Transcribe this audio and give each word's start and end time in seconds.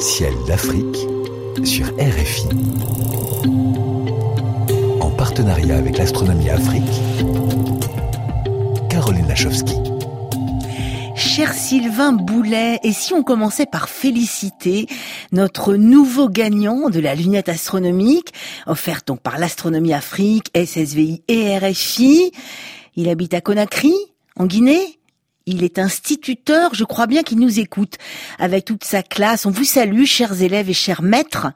Ciel 0.00 0.32
d'Afrique 0.46 0.96
sur 1.64 1.86
RFI. 1.98 2.46
En 5.00 5.10
partenariat 5.10 5.76
avec 5.76 5.98
l'Astronomie 5.98 6.50
Afrique, 6.50 6.84
Caroline 8.88 9.26
Lachowski. 9.26 9.74
Cher 11.16 11.52
Sylvain 11.52 12.12
Boulet, 12.12 12.78
et 12.84 12.92
si 12.92 13.12
on 13.12 13.24
commençait 13.24 13.66
par 13.66 13.88
féliciter 13.88 14.86
notre 15.32 15.74
nouveau 15.74 16.28
gagnant 16.28 16.90
de 16.90 17.00
la 17.00 17.16
lunette 17.16 17.48
astronomique, 17.48 18.32
offerte 18.68 19.08
donc 19.08 19.20
par 19.20 19.38
l'Astronomie 19.38 19.94
Afrique, 19.94 20.50
SSVI 20.56 21.22
et 21.26 21.58
RFI. 21.58 22.30
Il 22.94 23.08
habite 23.08 23.34
à 23.34 23.40
Conakry, 23.40 23.94
en 24.36 24.46
Guinée? 24.46 24.97
Il 25.48 25.64
est 25.64 25.78
instituteur, 25.78 26.74
je 26.74 26.84
crois 26.84 27.06
bien 27.06 27.22
qu'il 27.22 27.38
nous 27.38 27.58
écoute. 27.58 27.94
Avec 28.38 28.66
toute 28.66 28.84
sa 28.84 29.02
classe, 29.02 29.46
on 29.46 29.50
vous 29.50 29.64
salue, 29.64 30.04
chers 30.04 30.42
élèves 30.42 30.68
et 30.68 30.74
chers 30.74 31.02
maîtres. 31.02 31.48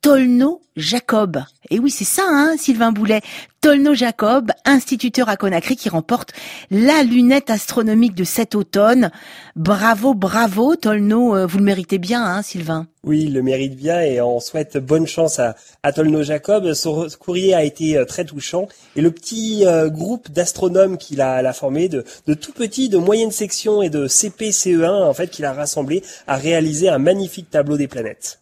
Tolno 0.00 0.62
Jacob. 0.80 1.42
Et 1.70 1.78
oui, 1.78 1.90
c'est 1.90 2.04
ça, 2.04 2.24
hein, 2.26 2.56
Sylvain 2.58 2.90
Boulet. 2.90 3.20
Tolno 3.60 3.92
Jacob, 3.92 4.52
instituteur 4.64 5.28
à 5.28 5.36
Conakry, 5.36 5.76
qui 5.76 5.90
remporte 5.90 6.32
la 6.70 7.02
lunette 7.02 7.50
astronomique 7.50 8.14
de 8.14 8.24
cet 8.24 8.54
automne. 8.54 9.10
Bravo, 9.54 10.14
bravo, 10.14 10.76
Tolno, 10.76 11.36
euh, 11.36 11.46
vous 11.46 11.58
le 11.58 11.64
méritez 11.64 11.98
bien, 11.98 12.24
hein, 12.24 12.40
Sylvain. 12.40 12.86
Oui, 13.04 13.24
il 13.24 13.34
le 13.34 13.42
mérite 13.42 13.76
bien 13.76 14.00
et 14.00 14.20
on 14.22 14.40
souhaite 14.40 14.78
bonne 14.78 15.06
chance 15.06 15.38
à, 15.38 15.56
à 15.82 15.92
Tolno 15.92 16.22
Jacob. 16.22 16.72
Son 16.72 17.06
courrier 17.18 17.52
a 17.52 17.62
été 17.62 17.98
euh, 17.98 18.06
très 18.06 18.24
touchant 18.24 18.66
et 18.96 19.02
le 19.02 19.10
petit 19.10 19.66
euh, 19.66 19.90
groupe 19.90 20.30
d'astronomes 20.30 20.96
qu'il 20.96 21.20
a, 21.20 21.52
formé, 21.52 21.88
de, 21.88 22.04
de 22.26 22.34
tout 22.34 22.52
petits, 22.52 22.88
de 22.88 22.96
moyenne 22.96 23.30
section 23.30 23.82
et 23.82 23.90
de 23.90 24.06
CP, 24.06 24.50
CE1, 24.50 25.04
en 25.04 25.12
fait, 25.12 25.28
qu'il 25.28 25.44
a 25.44 25.52
rassemblé, 25.52 26.02
a 26.26 26.36
réalisé 26.36 26.88
un 26.88 26.98
magnifique 26.98 27.50
tableau 27.50 27.76
des 27.76 27.88
planètes. 27.88 28.40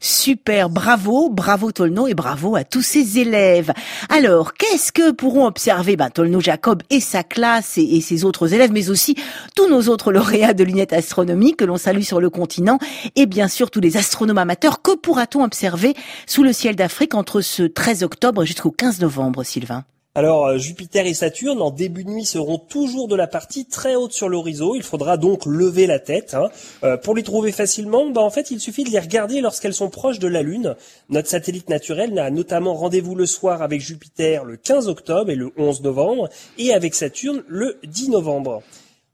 Super, 0.00 0.70
bravo, 0.70 1.28
bravo 1.28 1.71
Tolno 1.72 2.06
et 2.06 2.14
bravo 2.14 2.56
à 2.56 2.64
tous 2.64 2.82
ses 2.82 3.18
élèves. 3.18 3.72
Alors, 4.08 4.54
qu'est-ce 4.54 4.92
que 4.92 5.10
pourront 5.10 5.46
observer 5.46 5.96
ben, 5.96 6.10
Tolno 6.10 6.40
Jacob 6.40 6.82
et 6.90 7.00
sa 7.00 7.22
classe 7.22 7.78
et, 7.78 8.00
ses 8.00 8.24
autres 8.24 8.54
élèves, 8.54 8.72
mais 8.72 8.90
aussi 8.90 9.16
tous 9.56 9.68
nos 9.68 9.88
autres 9.88 10.12
lauréats 10.12 10.54
de 10.54 10.64
lunettes 10.64 10.92
astronomiques 10.92 11.56
que 11.56 11.64
l'on 11.64 11.76
salue 11.76 12.02
sur 12.02 12.20
le 12.20 12.30
continent 12.30 12.78
et 13.16 13.26
bien 13.26 13.48
sûr 13.48 13.70
tous 13.70 13.80
les 13.80 13.96
astronomes 13.96 14.38
amateurs. 14.38 14.82
Que 14.82 14.96
pourra-t-on 14.96 15.42
observer 15.42 15.94
sous 16.26 16.42
le 16.42 16.52
ciel 16.52 16.76
d'Afrique 16.76 17.14
entre 17.14 17.40
ce 17.40 17.62
13 17.62 18.02
octobre 18.02 18.44
jusqu'au 18.44 18.70
15 18.70 19.00
novembre, 19.00 19.42
Sylvain? 19.44 19.84
Alors 20.14 20.46
euh, 20.46 20.58
Jupiter 20.58 21.06
et 21.06 21.14
Saturne 21.14 21.62
en 21.62 21.70
début 21.70 22.04
de 22.04 22.10
nuit 22.10 22.26
seront 22.26 22.58
toujours 22.58 23.08
de 23.08 23.16
la 23.16 23.26
partie 23.26 23.64
très 23.64 23.94
haute 23.94 24.12
sur 24.12 24.28
l'horizon. 24.28 24.74
Il 24.74 24.82
faudra 24.82 25.16
donc 25.16 25.46
lever 25.46 25.86
la 25.86 25.98
tête. 25.98 26.34
Hein. 26.34 26.50
Euh, 26.84 26.98
pour 26.98 27.14
les 27.14 27.22
trouver 27.22 27.50
facilement, 27.50 28.10
bah, 28.10 28.20
en 28.20 28.28
fait 28.28 28.50
il 28.50 28.60
suffit 28.60 28.84
de 28.84 28.90
les 28.90 28.98
regarder 28.98 29.40
lorsqu'elles 29.40 29.72
sont 29.72 29.88
proches 29.88 30.18
de 30.18 30.28
la 30.28 30.42
Lune. 30.42 30.76
Notre 31.08 31.28
satellite 31.28 31.70
naturel 31.70 32.18
a 32.18 32.30
notamment 32.30 32.74
rendez-vous 32.74 33.14
le 33.14 33.24
soir 33.24 33.62
avec 33.62 33.80
Jupiter 33.80 34.44
le 34.44 34.58
15 34.58 34.88
octobre 34.88 35.30
et 35.30 35.34
le 35.34 35.50
11 35.56 35.80
novembre 35.80 36.28
et 36.58 36.74
avec 36.74 36.94
Saturne 36.94 37.42
le 37.48 37.78
10 37.84 38.10
novembre. 38.10 38.62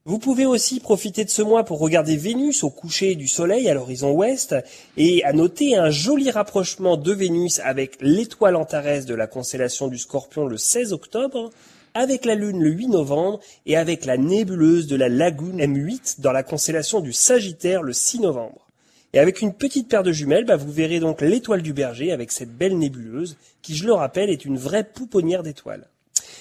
Vous 0.04 0.18
pouvez 0.18 0.46
aussi 0.46 0.80
profiter 0.80 1.24
de 1.24 1.30
ce 1.30 1.42
mois 1.42 1.64
pour 1.64 1.80
regarder 1.80 2.16
Vénus 2.16 2.62
au 2.62 2.70
coucher 2.70 3.14
du 3.14 3.28
Soleil 3.28 3.68
à 3.68 3.74
l'horizon 3.74 4.12
ouest 4.12 4.54
et 4.96 5.22
à 5.24 5.32
noter 5.32 5.76
un 5.76 5.90
joli 5.90 6.30
rapprochement 6.30 6.96
de 6.96 7.12
Vénus 7.12 7.60
avec 7.62 7.98
l'étoile 8.00 8.56
Antares 8.56 9.04
de 9.04 9.14
la 9.14 9.26
constellation 9.26 9.88
du 9.88 9.98
Scorpion 9.98 10.46
le 10.46 10.56
16 10.56 10.92
octobre, 10.92 11.50
avec 11.92 12.24
la 12.24 12.36
Lune 12.36 12.62
le 12.62 12.70
8 12.70 12.88
novembre 12.88 13.40
et 13.66 13.76
avec 13.76 14.04
la 14.06 14.16
nébuleuse 14.16 14.86
de 14.86 14.96
la 14.96 15.08
Lagune 15.08 15.60
M8 15.60 16.20
dans 16.20 16.32
la 16.32 16.42
constellation 16.42 17.00
du 17.00 17.12
Sagittaire 17.12 17.82
le 17.82 17.92
6 17.92 18.20
novembre. 18.20 18.66
Et 19.12 19.18
avec 19.18 19.42
une 19.42 19.52
petite 19.52 19.88
paire 19.88 20.02
de 20.02 20.12
jumelles, 20.12 20.44
bah, 20.44 20.56
vous 20.56 20.70
verrez 20.70 21.00
donc 21.00 21.20
l'étoile 21.20 21.62
du 21.62 21.72
Berger 21.72 22.12
avec 22.12 22.30
cette 22.30 22.56
belle 22.56 22.78
nébuleuse 22.78 23.36
qui, 23.62 23.74
je 23.74 23.84
le 23.84 23.92
rappelle, 23.92 24.30
est 24.30 24.44
une 24.44 24.58
vraie 24.58 24.84
pouponnière 24.84 25.42
d'étoiles. 25.42 25.88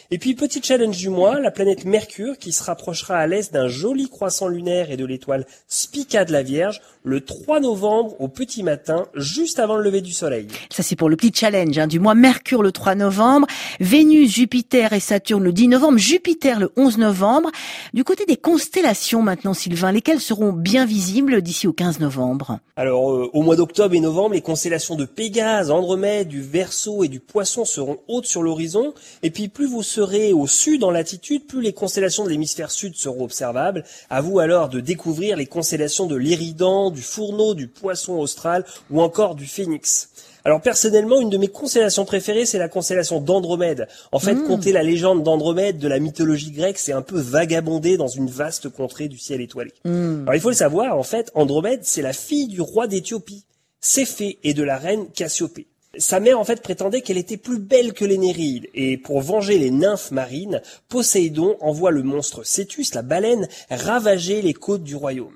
Et 0.09 0.19
puis 0.19 0.35
petit 0.35 0.61
challenge 0.63 0.95
du 0.95 1.09
mois, 1.09 1.37
la 1.41 1.51
planète 1.51 1.83
Mercure 1.83 2.37
qui 2.37 2.53
se 2.53 2.63
rapprochera 2.63 3.17
à 3.17 3.27
l'est 3.27 3.51
d'un 3.51 3.67
joli 3.67 4.07
croissant 4.07 4.47
lunaire 4.47 4.89
et 4.89 4.95
de 4.95 5.03
l'étoile 5.03 5.45
Spica 5.67 6.23
de 6.23 6.31
la 6.31 6.43
Vierge 6.43 6.79
le 7.03 7.19
3 7.19 7.59
novembre 7.59 8.15
au 8.19 8.29
petit 8.29 8.63
matin, 8.63 9.07
juste 9.15 9.59
avant 9.59 9.75
le 9.75 9.83
lever 9.83 9.99
du 9.99 10.13
soleil. 10.13 10.47
Ça 10.69 10.81
c'est 10.81 10.95
pour 10.95 11.09
le 11.09 11.17
petit 11.17 11.33
challenge 11.33 11.77
hein, 11.77 11.87
du 11.87 11.99
mois 11.99 12.15
Mercure 12.15 12.63
le 12.63 12.71
3 12.71 12.95
novembre, 12.95 13.47
Vénus, 13.81 14.33
Jupiter 14.33 14.93
et 14.93 15.01
Saturne 15.01 15.43
le 15.43 15.51
10 15.51 15.67
novembre, 15.67 15.97
Jupiter 15.97 16.61
le 16.61 16.71
11 16.77 16.99
novembre. 16.99 17.51
Du 17.93 18.05
côté 18.05 18.25
des 18.25 18.37
constellations 18.37 19.21
maintenant 19.21 19.53
Sylvain, 19.53 19.91
lesquelles 19.91 20.21
seront 20.21 20.53
bien 20.53 20.85
visibles 20.85 21.41
d'ici 21.41 21.67
au 21.67 21.73
15 21.73 21.99
novembre? 21.99 22.59
Alors 22.77 23.11
euh, 23.11 23.29
au 23.33 23.41
mois 23.41 23.57
d'octobre 23.57 23.93
et 23.93 23.99
novembre, 23.99 24.35
les 24.35 24.41
constellations 24.41 24.95
de 24.95 25.03
Pégase, 25.03 25.69
Andromède, 25.69 26.29
du 26.29 26.41
Verseau 26.41 27.03
et 27.03 27.09
du 27.09 27.19
Poisson 27.19 27.65
seront 27.65 27.99
hautes 28.07 28.25
sur 28.25 28.41
l'horizon 28.41 28.93
et 29.21 29.31
puis 29.31 29.49
plus 29.49 29.67
vous 29.67 29.83
serez 29.97 30.31
au 30.31 30.45
sud 30.45 30.83
en 30.83 30.91
latitude, 30.91 31.47
plus 31.47 31.61
les 31.61 31.73
constellations 31.73 32.23
de 32.23 32.29
l'hémisphère 32.29 32.69
sud 32.69 32.95
seront 32.95 33.23
observables. 33.23 33.83
À 34.11 34.21
vous 34.21 34.37
alors 34.37 34.69
de 34.69 34.79
découvrir 34.79 35.35
les 35.35 35.47
constellations 35.47 36.05
de 36.05 36.15
l'Éridan, 36.15 36.91
du 36.91 37.01
Fourneau, 37.01 37.55
du 37.55 37.67
Poisson 37.67 38.13
austral 38.13 38.63
ou 38.91 39.01
encore 39.01 39.33
du 39.33 39.47
Phénix. 39.47 40.09
Alors 40.45 40.61
personnellement, 40.61 41.19
une 41.19 41.31
de 41.31 41.37
mes 41.37 41.47
constellations 41.47 42.05
préférées, 42.05 42.45
c'est 42.45 42.59
la 42.59 42.69
constellation 42.69 43.19
d'Andromède. 43.19 43.87
En 44.11 44.19
fait, 44.19 44.35
mmh. 44.35 44.43
compter 44.43 44.71
la 44.71 44.83
légende 44.83 45.23
d'Andromède 45.23 45.79
de 45.79 45.87
la 45.87 45.97
mythologie 45.97 46.51
grecque, 46.51 46.77
c'est 46.77 46.93
un 46.93 47.01
peu 47.01 47.19
vagabonder 47.19 47.97
dans 47.97 48.07
une 48.07 48.29
vaste 48.29 48.69
contrée 48.69 49.07
du 49.07 49.17
ciel 49.17 49.41
étoilé. 49.41 49.73
Mmh. 49.83 50.21
Alors 50.21 50.35
il 50.35 50.41
faut 50.41 50.49
le 50.49 50.55
savoir, 50.55 50.95
en 50.95 51.03
fait, 51.03 51.31
Andromède, 51.33 51.79
c'est 51.81 52.03
la 52.03 52.13
fille 52.13 52.47
du 52.47 52.61
roi 52.61 52.85
d'Éthiopie, 52.85 53.45
Céphée, 53.81 54.37
et 54.43 54.53
de 54.53 54.61
la 54.61 54.77
reine 54.77 55.07
Cassiopée. 55.11 55.65
Sa 55.97 56.19
mère, 56.19 56.39
en 56.39 56.43
fait, 56.43 56.61
prétendait 56.61 57.01
qu'elle 57.01 57.17
était 57.17 57.37
plus 57.37 57.59
belle 57.59 57.93
que 57.93 58.05
les 58.05 58.17
Néreides, 58.17 58.67
et 58.73 58.97
pour 58.97 59.21
venger 59.21 59.57
les 59.57 59.71
nymphes 59.71 60.11
marines, 60.11 60.61
Poséidon 60.89 61.57
envoie 61.59 61.91
le 61.91 62.03
monstre 62.03 62.43
Cétus, 62.43 62.93
la 62.93 63.01
baleine, 63.01 63.47
ravager 63.69 64.41
les 64.41 64.53
côtes 64.53 64.83
du 64.83 64.95
royaume. 64.95 65.35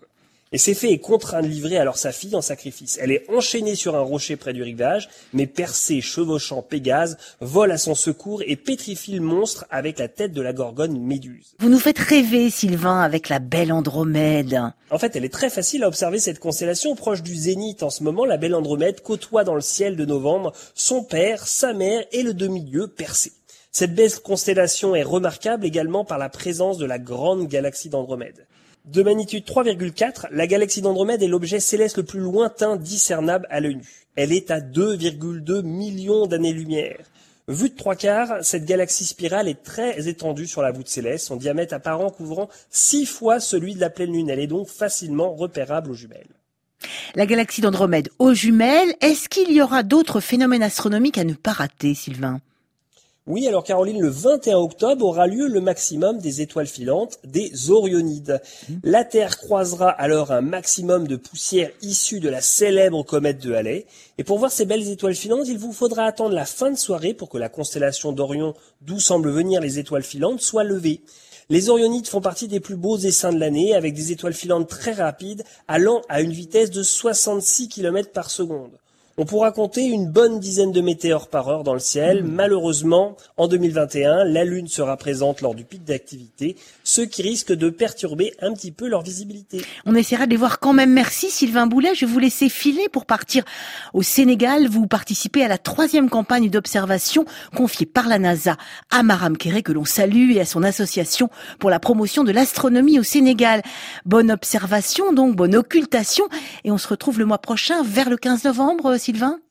Et 0.53 0.57
Céphée 0.57 0.91
est 0.91 0.99
contraint 0.99 1.41
de 1.41 1.47
livrer 1.47 1.77
alors 1.77 1.97
sa 1.97 2.11
fille 2.11 2.35
en 2.35 2.41
sacrifice. 2.41 2.99
Elle 3.01 3.13
est 3.13 3.23
enchaînée 3.29 3.75
sur 3.75 3.95
un 3.95 4.01
rocher 4.01 4.35
près 4.35 4.51
du 4.51 4.63
rivage, 4.63 5.07
mais 5.31 5.47
Persée, 5.47 6.01
chevauchant 6.01 6.61
Pégase, 6.61 7.17
vole 7.39 7.71
à 7.71 7.77
son 7.77 7.95
secours 7.95 8.43
et 8.45 8.57
pétrifie 8.57 9.13
le 9.13 9.21
monstre 9.21 9.65
avec 9.69 9.97
la 9.97 10.09
tête 10.09 10.33
de 10.33 10.41
la 10.41 10.51
gorgone 10.51 10.99
Méduse. 10.99 11.55
Vous 11.59 11.69
nous 11.69 11.79
faites 11.79 11.99
rêver, 11.99 12.49
Sylvain, 12.49 12.99
avec 12.99 13.29
la 13.29 13.39
belle 13.39 13.71
Andromède. 13.71 14.61
En 14.89 14.99
fait, 14.99 15.15
elle 15.15 15.23
est 15.23 15.29
très 15.29 15.49
facile 15.49 15.85
à 15.85 15.87
observer 15.87 16.19
cette 16.19 16.39
constellation 16.39 16.95
proche 16.95 17.23
du 17.23 17.33
zénith. 17.33 17.81
En 17.81 17.89
ce 17.89 18.03
moment, 18.03 18.25
la 18.25 18.35
belle 18.35 18.55
Andromède 18.55 18.99
côtoie 18.99 19.45
dans 19.45 19.55
le 19.55 19.61
ciel 19.61 19.95
de 19.95 20.03
novembre 20.03 20.51
son 20.75 21.01
père, 21.01 21.47
sa 21.47 21.71
mère 21.71 22.03
et 22.11 22.23
le 22.23 22.33
demi-dieu 22.33 22.87
Persée. 22.87 23.31
Cette 23.71 23.95
belle 23.95 24.11
constellation 24.19 24.95
est 24.95 25.03
remarquable 25.03 25.65
également 25.65 26.03
par 26.03 26.17
la 26.17 26.27
présence 26.27 26.77
de 26.77 26.85
la 26.85 26.99
grande 26.99 27.47
galaxie 27.47 27.87
d'Andromède. 27.87 28.45
De 28.83 29.01
magnitude 29.01 29.45
3,4, 29.45 30.27
la 30.31 30.45
galaxie 30.45 30.81
d'Andromède 30.81 31.23
est 31.23 31.27
l'objet 31.27 31.61
céleste 31.61 31.97
le 31.97 32.03
plus 32.03 32.19
lointain 32.19 32.75
discernable 32.75 33.47
à 33.49 33.61
l'œil 33.61 33.75
nu. 33.75 34.05
Elle 34.17 34.33
est 34.33 34.51
à 34.51 34.59
2,2 34.59 35.61
millions 35.61 36.27
d'années-lumière. 36.27 37.05
Vue 37.47 37.69
de 37.69 37.75
trois 37.75 37.95
quarts, 37.95 38.43
cette 38.43 38.65
galaxie 38.65 39.05
spirale 39.05 39.47
est 39.47 39.63
très 39.63 40.09
étendue 40.09 40.47
sur 40.47 40.61
la 40.61 40.71
voûte 40.71 40.89
céleste, 40.89 41.27
son 41.27 41.37
diamètre 41.37 41.73
apparent 41.73 42.09
couvrant 42.09 42.49
six 42.69 43.05
fois 43.05 43.39
celui 43.39 43.75
de 43.75 43.79
la 43.79 43.89
pleine 43.89 44.11
lune. 44.11 44.29
Elle 44.29 44.39
est 44.39 44.47
donc 44.47 44.67
facilement 44.67 45.33
repérable 45.33 45.91
aux 45.91 45.95
jumelles. 45.95 46.27
La 47.15 47.25
galaxie 47.25 47.61
d'Andromède 47.61 48.09
aux 48.19 48.33
jumelles, 48.33 48.95
est-ce 48.99 49.29
qu'il 49.29 49.51
y 49.51 49.61
aura 49.61 49.83
d'autres 49.83 50.19
phénomènes 50.19 50.63
astronomiques 50.63 51.17
à 51.17 51.23
ne 51.23 51.33
pas 51.33 51.53
rater, 51.53 51.93
Sylvain? 51.93 52.41
Oui, 53.27 53.47
alors 53.47 53.63
Caroline, 53.63 54.01
le 54.01 54.09
21 54.09 54.57
octobre 54.57 55.05
aura 55.05 55.27
lieu 55.27 55.47
le 55.47 55.61
maximum 55.61 56.17
des 56.17 56.41
étoiles 56.41 56.65
filantes, 56.65 57.19
des 57.23 57.69
Orionides. 57.69 58.41
Mmh. 58.67 58.73
La 58.83 59.05
Terre 59.05 59.37
croisera 59.37 59.89
alors 59.89 60.31
un 60.31 60.41
maximum 60.41 61.07
de 61.07 61.17
poussière 61.17 61.69
issue 61.83 62.19
de 62.19 62.29
la 62.29 62.41
célèbre 62.41 63.03
comète 63.03 63.37
de 63.37 63.53
Halley. 63.53 63.85
Et 64.17 64.23
pour 64.23 64.39
voir 64.39 64.51
ces 64.51 64.65
belles 64.65 64.89
étoiles 64.89 65.13
filantes, 65.13 65.47
il 65.47 65.59
vous 65.59 65.71
faudra 65.71 66.05
attendre 66.05 66.33
la 66.33 66.45
fin 66.45 66.71
de 66.71 66.77
soirée 66.77 67.13
pour 67.13 67.29
que 67.29 67.37
la 67.37 67.47
constellation 67.47 68.11
d'Orion, 68.11 68.55
d'où 68.81 68.99
semblent 68.99 69.29
venir 69.29 69.61
les 69.61 69.77
étoiles 69.77 70.01
filantes, 70.01 70.41
soit 70.41 70.63
levée. 70.63 71.01
Les 71.49 71.69
Orionides 71.69 72.07
font 72.07 72.21
partie 72.21 72.47
des 72.47 72.59
plus 72.59 72.75
beaux 72.75 72.97
essaims 72.97 73.33
de 73.33 73.39
l'année, 73.39 73.75
avec 73.75 73.93
des 73.93 74.11
étoiles 74.11 74.33
filantes 74.33 74.67
très 74.67 74.93
rapides, 74.93 75.43
allant 75.67 76.01
à 76.09 76.21
une 76.21 76.31
vitesse 76.31 76.71
de 76.71 76.81
66 76.81 77.69
km 77.69 78.11
par 78.11 78.31
seconde. 78.31 78.80
On 79.21 79.25
pourra 79.25 79.51
compter 79.51 79.83
une 79.83 80.07
bonne 80.07 80.39
dizaine 80.39 80.71
de 80.71 80.81
météores 80.81 81.27
par 81.27 81.47
heure 81.47 81.63
dans 81.63 81.75
le 81.75 81.79
ciel. 81.79 82.23
Malheureusement, 82.23 83.17
en 83.37 83.47
2021, 83.47 84.23
la 84.23 84.43
Lune 84.43 84.67
sera 84.67 84.97
présente 84.97 85.41
lors 85.41 85.53
du 85.53 85.63
pic 85.63 85.83
d'activité, 85.83 86.55
ce 86.83 87.01
qui 87.01 87.21
risque 87.21 87.53
de 87.53 87.69
perturber 87.69 88.33
un 88.41 88.51
petit 88.51 88.71
peu 88.71 88.87
leur 88.87 89.03
visibilité. 89.03 89.61
On 89.85 89.93
essaiera 89.93 90.25
de 90.25 90.31
les 90.31 90.37
voir 90.37 90.57
quand 90.57 90.73
même. 90.73 90.91
Merci 90.91 91.29
Sylvain 91.29 91.67
Boulet. 91.67 91.93
Je 91.93 92.07
vais 92.07 92.11
vous 92.11 92.17
laisser 92.17 92.49
filer 92.49 92.89
pour 92.91 93.05
partir 93.05 93.43
au 93.93 94.01
Sénégal. 94.01 94.67
Vous 94.67 94.87
participez 94.87 95.43
à 95.43 95.47
la 95.47 95.59
troisième 95.59 96.09
campagne 96.09 96.49
d'observation 96.49 97.23
confiée 97.55 97.85
par 97.85 98.07
la 98.07 98.17
NASA 98.17 98.57
à 98.89 99.03
Maram 99.03 99.37
Kéré, 99.37 99.61
que 99.61 99.71
l'on 99.71 99.85
salue, 99.85 100.31
et 100.31 100.41
à 100.41 100.45
son 100.45 100.63
association 100.63 101.29
pour 101.59 101.69
la 101.69 101.77
promotion 101.77 102.23
de 102.23 102.31
l'astronomie 102.31 102.97
au 102.97 103.03
Sénégal. 103.03 103.61
Bonne 104.03 104.31
observation, 104.31 105.13
donc 105.13 105.35
bonne 105.35 105.55
occultation. 105.55 106.25
Et 106.63 106.71
on 106.71 106.79
se 106.79 106.87
retrouve 106.87 107.19
le 107.19 107.25
mois 107.25 107.37
prochain, 107.37 107.83
vers 107.83 108.09
le 108.09 108.17
15 108.17 108.45
novembre, 108.45 108.97
Sylvain 108.97 109.10
Sylvain? 109.11 109.50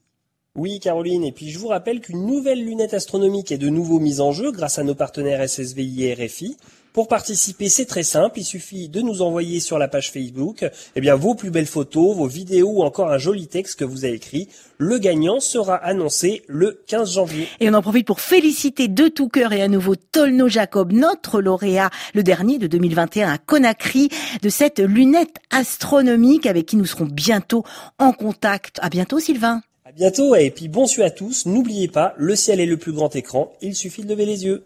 Oui, 0.57 0.81
Caroline. 0.81 1.25
Et 1.25 1.33
puis, 1.33 1.51
je 1.51 1.59
vous 1.59 1.69
rappelle 1.69 2.01
qu'une 2.01 2.27
nouvelle 2.27 2.65
lunette 2.65 2.93
astronomique 2.93 3.53
est 3.53 3.59
de 3.59 3.69
nouveau 3.69 4.01
mise 4.01 4.21
en 4.21 4.33
jeu 4.33 4.51
grâce 4.51 4.79
à 4.79 4.83
nos 4.83 4.97
partenaires 4.97 5.49
SSVI 5.49 6.05
et 6.05 6.15
RFI. 6.15 6.57
Pour 6.93 7.07
participer, 7.07 7.69
c'est 7.69 7.85
très 7.85 8.03
simple. 8.03 8.41
Il 8.41 8.45
suffit 8.45 8.89
de 8.89 9.01
nous 9.01 9.23
envoyer 9.23 9.61
sur 9.61 9.79
la 9.79 9.87
page 9.87 10.11
Facebook, 10.11 10.69
eh 10.97 11.01
bien, 11.01 11.15
vos 11.15 11.37
plus 11.37 11.53
belles 11.53 11.67
photos, 11.67 12.17
vos 12.17 12.27
vidéos 12.27 12.69
ou 12.69 12.83
encore 12.83 13.13
un 13.13 13.19
joli 13.19 13.47
texte 13.47 13.79
que 13.79 13.85
vous 13.85 14.05
avez 14.05 14.15
écrit. 14.15 14.49
Le 14.77 14.99
gagnant 14.99 15.39
sera 15.39 15.77
annoncé 15.77 16.43
le 16.49 16.83
15 16.89 17.13
janvier. 17.13 17.47
Et 17.61 17.71
on 17.71 17.75
en 17.75 17.83
profite 17.83 18.09
pour 18.09 18.21
féliciter 18.21 18.89
de 18.89 19.07
tout 19.07 19.29
cœur 19.29 19.53
et 19.53 19.63
à 19.63 19.69
nouveau 19.69 19.95
Tolno 19.95 20.49
Jacob, 20.49 20.91
notre 20.91 21.41
lauréat, 21.41 21.91
le 22.13 22.25
dernier 22.25 22.59
de 22.59 22.67
2021 22.67 23.35
à 23.35 23.39
Conakry, 23.39 24.09
de 24.43 24.49
cette 24.49 24.81
lunette 24.81 25.37
astronomique 25.51 26.47
avec 26.47 26.67
qui 26.67 26.77
nous 26.77 26.87
serons 26.87 27.07
bientôt 27.07 27.63
en 28.01 28.13
contact. 28.13 28.81
À 28.83 28.89
bientôt, 28.89 29.21
Sylvain. 29.21 29.63
À 29.91 29.93
bientôt 29.93 30.37
et 30.37 30.51
puis 30.51 30.69
bonsoir 30.69 31.09
à 31.09 31.11
tous. 31.11 31.47
N'oubliez 31.47 31.89
pas, 31.89 32.15
le 32.17 32.37
ciel 32.37 32.61
est 32.61 32.67
le 32.67 32.77
plus 32.77 32.93
grand 32.93 33.17
écran. 33.17 33.53
Il 33.61 33.75
suffit 33.75 34.05
de 34.05 34.09
lever 34.09 34.25
les 34.25 34.45
yeux. 34.45 34.59